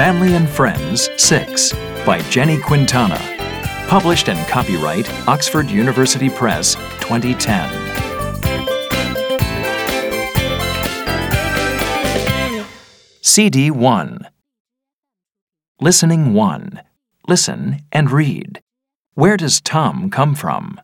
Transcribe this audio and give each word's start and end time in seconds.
Family 0.00 0.34
and 0.34 0.48
Friends 0.48 1.10
6 1.18 1.74
by 2.06 2.22
Jenny 2.30 2.58
Quintana. 2.58 3.18
Published 3.86 4.30
and 4.30 4.48
copyright 4.48 5.06
Oxford 5.28 5.68
University 5.68 6.30
Press 6.30 6.74
2010. 7.00 7.68
CD 13.20 13.70
1 13.70 14.26
Listening 15.82 16.32
1 16.32 16.80
Listen 17.28 17.80
and 17.92 18.10
read. 18.10 18.62
Where 19.12 19.36
does 19.36 19.60
Tom 19.60 20.08
come 20.08 20.34
from? 20.34 20.80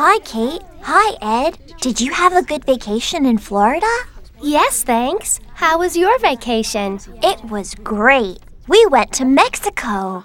Hi, 0.00 0.20
Kate. 0.20 0.62
Hi, 0.82 1.16
Ed. 1.20 1.58
Did 1.80 2.00
you 2.00 2.12
have 2.12 2.32
a 2.32 2.44
good 2.44 2.64
vacation 2.64 3.26
in 3.26 3.36
Florida? 3.36 3.92
Yes, 4.40 4.84
thanks. 4.84 5.40
How 5.54 5.80
was 5.80 5.96
your 5.96 6.16
vacation? 6.20 7.00
It 7.20 7.44
was 7.46 7.74
great. 7.74 8.38
We 8.68 8.86
went 8.86 9.10
to 9.14 9.24
Mexico. 9.24 10.24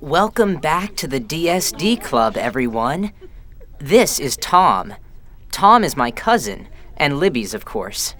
Welcome 0.00 0.56
back 0.56 0.96
to 0.96 1.06
the 1.06 1.20
DSD 1.20 2.02
Club, 2.02 2.38
everyone. 2.38 3.12
This 3.78 4.18
is 4.18 4.38
Tom. 4.38 4.94
Tom 5.52 5.84
is 5.84 5.94
my 5.94 6.10
cousin, 6.10 6.68
and 6.96 7.20
Libby's, 7.20 7.52
of 7.52 7.66
course. 7.66 8.14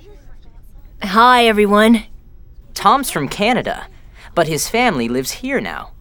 Hi, 1.02 1.46
everyone. 1.46 2.04
Tom's 2.74 3.10
from 3.10 3.30
Canada, 3.30 3.86
but 4.34 4.46
his 4.46 4.68
family 4.68 5.08
lives 5.08 5.30
here 5.30 5.58
now. 5.58 5.93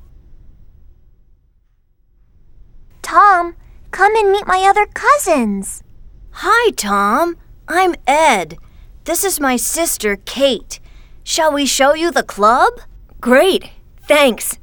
Tom, 3.14 3.56
come 3.92 4.16
and 4.16 4.31
meet 4.31 4.47
my 4.47 4.66
other 4.67 4.88
cousins. 4.88 5.83
Hi, 6.31 6.72
Tom. 6.72 7.38
I'm 7.67 7.94
Ed. 8.08 8.58
This 9.03 9.23
is 9.23 9.39
my 9.39 9.56
sister, 9.56 10.16
Kate. 10.25 10.80
Shall 11.23 11.53
we 11.53 11.67
show 11.67 11.94
you 11.94 12.09
the 12.09 12.23
club? 12.23 12.73
Great. 13.22 13.69
Thanks. 14.08 14.58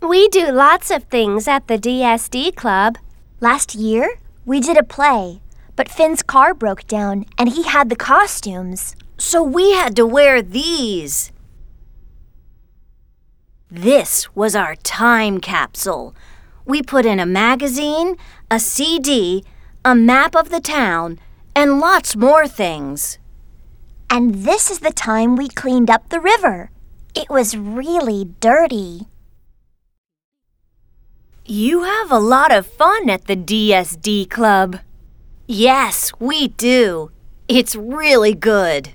We 0.00 0.28
do 0.28 0.52
lots 0.52 0.92
of 0.92 1.02
things 1.02 1.48
at 1.48 1.66
the 1.66 1.76
DSD 1.76 2.54
Club. 2.54 2.96
Last 3.40 3.74
year, 3.74 4.20
we 4.44 4.60
did 4.60 4.76
a 4.76 4.84
play, 4.84 5.40
but 5.74 5.88
Finn's 5.88 6.22
car 6.22 6.54
broke 6.54 6.86
down 6.86 7.24
and 7.36 7.48
he 7.48 7.64
had 7.64 7.88
the 7.88 7.96
costumes. 7.96 8.94
So 9.18 9.42
we 9.42 9.72
had 9.72 9.96
to 9.96 10.06
wear 10.06 10.40
these. 10.40 11.32
This 13.76 14.34
was 14.34 14.56
our 14.56 14.74
time 14.74 15.38
capsule. 15.38 16.14
We 16.64 16.80
put 16.80 17.04
in 17.04 17.20
a 17.20 17.26
magazine, 17.26 18.16
a 18.50 18.58
CD, 18.58 19.44
a 19.84 19.94
map 19.94 20.34
of 20.34 20.48
the 20.48 20.62
town, 20.62 21.18
and 21.54 21.78
lots 21.78 22.16
more 22.16 22.48
things. 22.48 23.18
And 24.08 24.46
this 24.46 24.70
is 24.70 24.78
the 24.78 24.94
time 24.94 25.36
we 25.36 25.48
cleaned 25.48 25.90
up 25.90 26.08
the 26.08 26.20
river. 26.20 26.70
It 27.14 27.28
was 27.28 27.54
really 27.54 28.24
dirty. 28.40 29.08
You 31.44 31.82
have 31.82 32.10
a 32.10 32.18
lot 32.18 32.52
of 32.52 32.66
fun 32.66 33.10
at 33.10 33.26
the 33.26 33.36
DSD 33.36 34.30
Club. 34.30 34.78
Yes, 35.46 36.12
we 36.18 36.48
do. 36.48 37.10
It's 37.46 37.76
really 37.76 38.32
good. 38.32 38.94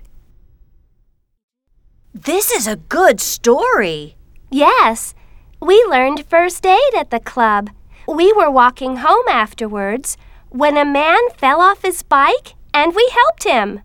This 2.15 2.49
is 2.49 2.65
a 2.65 2.77
good 2.77 3.21
story. 3.21 4.15
Yes, 4.51 5.15
we 5.61 5.81
learned 5.89 6.25
first 6.25 6.65
aid 6.65 6.93
at 6.95 7.09
the 7.09 7.21
club. 7.21 7.69
We 8.05 8.33
were 8.33 8.51
walking 8.51 8.97
home 8.97 9.25
afterwards 9.29 10.17
when 10.49 10.75
a 10.75 10.83
man 10.83 11.19
fell 11.37 11.61
off 11.61 11.83
his 11.83 12.03
bike 12.03 12.55
and 12.73 12.93
we 12.93 13.09
helped 13.13 13.45
him. 13.45 13.79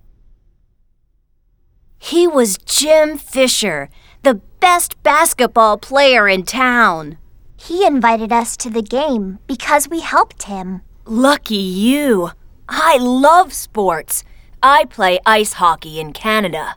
He 1.98 2.26
was 2.26 2.58
Jim 2.58 3.16
Fisher, 3.16 3.88
the 4.24 4.40
best 4.58 5.00
basketball 5.04 5.78
player 5.78 6.28
in 6.28 6.42
town. 6.42 7.18
He 7.56 7.86
invited 7.86 8.32
us 8.32 8.56
to 8.58 8.68
the 8.68 8.82
game 8.82 9.38
because 9.46 9.88
we 9.88 10.00
helped 10.00 10.44
him. 10.44 10.82
Lucky 11.04 11.54
you. 11.54 12.30
I 12.68 12.98
love 12.98 13.52
sports. 13.52 14.24
I 14.62 14.86
play 14.86 15.20
ice 15.24 15.54
hockey 15.54 16.00
in 16.00 16.12
Canada. 16.12 16.76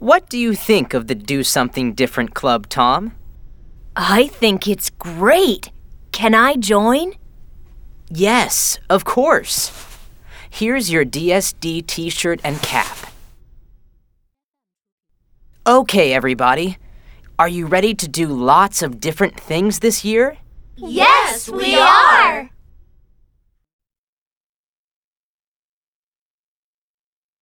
What 0.00 0.28
do 0.28 0.38
you 0.38 0.54
think 0.54 0.94
of 0.94 1.08
the 1.08 1.16
Do 1.16 1.42
Something 1.42 1.92
Different 1.92 2.32
Club, 2.32 2.68
Tom? 2.68 3.16
I 3.96 4.28
think 4.28 4.68
it's 4.68 4.90
great. 4.90 5.72
Can 6.12 6.36
I 6.36 6.54
join? 6.54 7.14
Yes, 8.08 8.78
of 8.88 9.04
course. 9.04 9.72
Here's 10.48 10.88
your 10.88 11.04
DSD 11.04 11.84
t 11.84 12.10
shirt 12.10 12.40
and 12.44 12.62
cap. 12.62 13.10
Okay, 15.66 16.12
everybody. 16.12 16.78
Are 17.36 17.48
you 17.48 17.66
ready 17.66 17.92
to 17.94 18.06
do 18.06 18.28
lots 18.28 18.82
of 18.82 19.00
different 19.00 19.38
things 19.40 19.80
this 19.80 20.04
year? 20.04 20.38
Yes, 20.76 21.48
we 21.48 21.74
are! 21.74 22.50